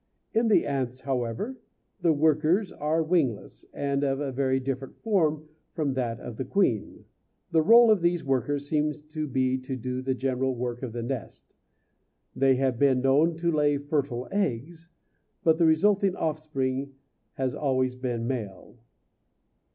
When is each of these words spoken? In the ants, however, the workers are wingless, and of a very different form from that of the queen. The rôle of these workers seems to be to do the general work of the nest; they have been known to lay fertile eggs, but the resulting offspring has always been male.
In 0.33 0.47
the 0.47 0.65
ants, 0.65 1.01
however, 1.01 1.59
the 2.01 2.11
workers 2.11 2.71
are 2.71 3.03
wingless, 3.03 3.65
and 3.71 4.03
of 4.03 4.19
a 4.19 4.31
very 4.31 4.59
different 4.59 4.97
form 5.03 5.47
from 5.73 5.93
that 5.93 6.19
of 6.19 6.37
the 6.37 6.43
queen. 6.43 7.05
The 7.51 7.63
rôle 7.63 7.91
of 7.91 8.01
these 8.01 8.23
workers 8.25 8.67
seems 8.67 9.03
to 9.03 9.27
be 9.27 9.59
to 9.59 9.75
do 9.75 10.01
the 10.01 10.15
general 10.15 10.55
work 10.55 10.81
of 10.81 10.93
the 10.93 11.03
nest; 11.03 11.53
they 12.35 12.55
have 12.55 12.79
been 12.79 13.01
known 13.01 13.37
to 13.37 13.51
lay 13.51 13.77
fertile 13.77 14.27
eggs, 14.31 14.89
but 15.43 15.59
the 15.59 15.67
resulting 15.67 16.15
offspring 16.15 16.95
has 17.33 17.53
always 17.53 17.93
been 17.93 18.25
male. 18.25 18.79